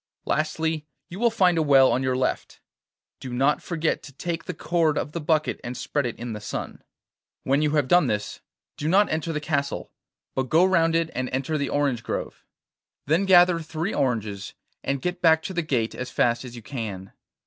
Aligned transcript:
Lastly, 0.25 0.87
you 1.09 1.19
will 1.19 1.29
find 1.29 1.59
a 1.59 1.61
well 1.61 1.91
on 1.91 2.01
your 2.01 2.17
left; 2.17 2.59
do 3.19 3.31
not 3.31 3.61
forget 3.61 4.01
to 4.01 4.11
take 4.11 4.45
the 4.45 4.53
cord 4.55 4.97
of 4.97 5.11
the 5.11 5.21
bucket 5.21 5.61
and 5.63 5.77
spread 5.77 6.07
it 6.07 6.15
in 6.15 6.33
the 6.33 6.41
sun. 6.41 6.81
When 7.43 7.61
you 7.61 7.73
have 7.75 7.87
done 7.87 8.07
this, 8.07 8.41
do 8.77 8.87
not 8.89 9.11
enter 9.11 9.31
the 9.31 9.39
castle, 9.39 9.91
but 10.33 10.49
go 10.49 10.65
round 10.65 10.95
it 10.95 11.11
and 11.13 11.29
enter 11.29 11.55
the 11.55 11.69
orange 11.69 12.01
grove. 12.01 12.43
Then 13.05 13.25
gather 13.25 13.59
three 13.59 13.93
oranges, 13.93 14.55
and 14.83 15.03
get 15.03 15.21
back 15.21 15.43
to 15.43 15.53
the 15.53 15.61
gate 15.61 15.93
as 15.93 16.09
fast 16.09 16.43
as 16.45 16.55
you 16.55 16.63
can. 16.63 17.13